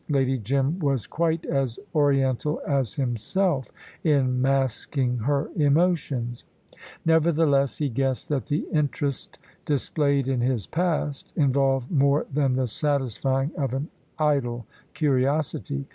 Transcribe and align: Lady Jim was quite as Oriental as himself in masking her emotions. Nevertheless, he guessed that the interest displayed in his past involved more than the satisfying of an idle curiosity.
Lady 0.09 0.39
Jim 0.39 0.79
was 0.79 1.05
quite 1.05 1.45
as 1.45 1.77
Oriental 1.93 2.59
as 2.67 2.95
himself 2.95 3.71
in 4.03 4.41
masking 4.41 5.15
her 5.19 5.51
emotions. 5.55 6.43
Nevertheless, 7.05 7.77
he 7.77 7.87
guessed 7.87 8.27
that 8.29 8.47
the 8.47 8.65
interest 8.73 9.37
displayed 9.63 10.27
in 10.27 10.41
his 10.41 10.65
past 10.65 11.31
involved 11.35 11.91
more 11.91 12.25
than 12.33 12.53
the 12.53 12.65
satisfying 12.65 13.51
of 13.55 13.75
an 13.75 13.89
idle 14.17 14.65
curiosity. 14.95 15.85